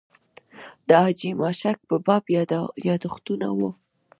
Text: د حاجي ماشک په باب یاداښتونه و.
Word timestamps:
د 0.87 0.89
حاجي 1.03 1.31
ماشک 1.41 1.77
په 1.89 1.95
باب 2.05 2.23
یاداښتونه 2.87 3.47
و. 3.57 3.59